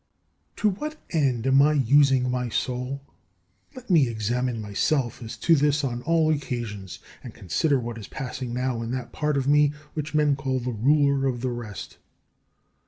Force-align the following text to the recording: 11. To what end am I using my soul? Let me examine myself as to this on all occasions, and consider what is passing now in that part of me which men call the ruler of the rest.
11. 0.55 0.55
To 0.73 0.79
what 0.81 0.97
end 1.11 1.45
am 1.45 1.61
I 1.61 1.73
using 1.73 2.31
my 2.31 2.49
soul? 2.49 3.01
Let 3.75 3.91
me 3.91 4.07
examine 4.09 4.59
myself 4.59 5.21
as 5.21 5.37
to 5.37 5.53
this 5.55 5.83
on 5.83 6.01
all 6.01 6.31
occasions, 6.33 6.97
and 7.23 7.35
consider 7.35 7.79
what 7.79 7.99
is 7.99 8.07
passing 8.07 8.51
now 8.51 8.81
in 8.81 8.89
that 8.93 9.11
part 9.11 9.37
of 9.37 9.47
me 9.47 9.73
which 9.93 10.15
men 10.15 10.35
call 10.35 10.57
the 10.57 10.71
ruler 10.71 11.27
of 11.27 11.41
the 11.41 11.51
rest. 11.51 11.99